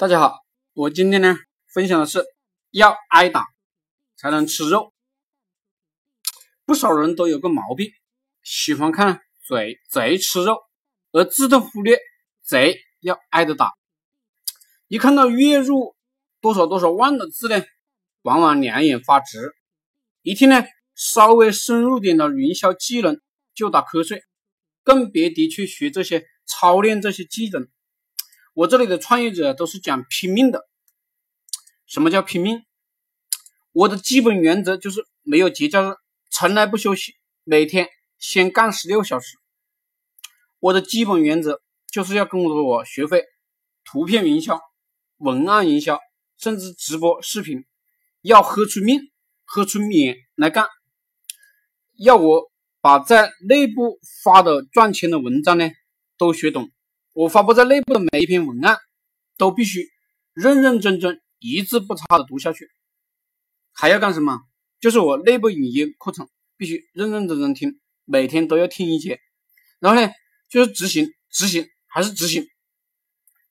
[0.00, 0.36] 大家好，
[0.74, 1.36] 我今天呢
[1.66, 2.24] 分享的是
[2.70, 3.46] 要挨打
[4.14, 4.94] 才能吃肉。
[6.64, 7.90] 不少人都有个毛病，
[8.44, 10.60] 喜欢看贼贼吃肉，
[11.10, 11.98] 而自动忽略
[12.44, 13.72] 贼要挨着打。
[14.86, 15.96] 一看到月入
[16.40, 17.64] 多少多少万的字呢，
[18.22, 19.52] 往往两眼发直。
[20.22, 20.62] 一听呢
[20.94, 23.20] 稍微深入点的营销技能
[23.52, 24.22] 就打瞌睡，
[24.84, 27.68] 更别提去学这些操练这些技能。
[28.58, 30.66] 我这里的创业者都是讲拼命的。
[31.86, 32.64] 什么叫拼命？
[33.70, 35.94] 我的基本原则就是没有节假日，
[36.28, 39.36] 从来不休息，每天先干十六小时。
[40.58, 41.60] 我的基本原则
[41.92, 43.22] 就是要跟着我学会
[43.84, 44.60] 图片营销、
[45.18, 46.00] 文案营销，
[46.36, 47.64] 甚至直播视频，
[48.22, 49.02] 要喝出命、
[49.44, 50.66] 喝出脸来干。
[51.96, 55.70] 要我把在内部发的赚钱的文章呢
[56.16, 56.68] 都学懂。
[57.18, 58.78] 我发布在内部的每一篇文案，
[59.36, 59.88] 都必须
[60.34, 62.70] 认认真真、一字不差的读下去。
[63.72, 64.38] 还要干什么？
[64.78, 69.18] 就是我内部语音课程，必须认认真真听，每天都要听一节。
[69.80, 70.08] 然后呢，
[70.48, 72.46] 就是执行、执行还是执行。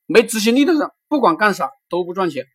[0.06, 2.46] 没执行力的人，不管干啥都不赚钱。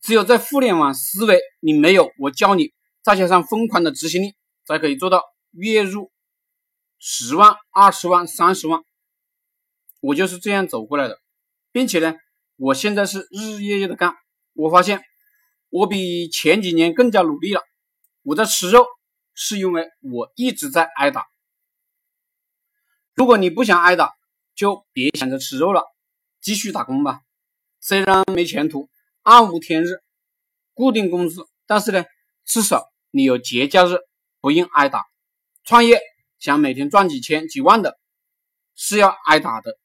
[0.00, 2.72] 只有在互联网思维你没有我教你，
[3.04, 4.34] 再加上疯狂的执行力，
[4.66, 6.10] 才可以做到月入
[6.98, 8.82] 十万、二十万、三十万。
[10.04, 11.18] 我就是这样走过来的，
[11.72, 12.14] 并且呢，
[12.56, 14.14] 我现在是日日夜夜的干。
[14.52, 15.02] 我发现
[15.70, 17.62] 我比前几年更加努力了。
[18.22, 18.84] 我在吃肉，
[19.32, 21.24] 是因为我一直在挨打。
[23.14, 24.12] 如果你不想挨打，
[24.54, 25.82] 就别想着吃肉了，
[26.42, 27.22] 继续打工吧。
[27.80, 28.90] 虽然没前途，
[29.22, 30.02] 暗无天日，
[30.74, 32.04] 固定工资，但是呢，
[32.44, 33.96] 至少你有节假日，
[34.42, 35.06] 不用挨打。
[35.64, 35.98] 创业
[36.38, 37.98] 想每天赚几千几万的，
[38.74, 39.78] 是要挨打的。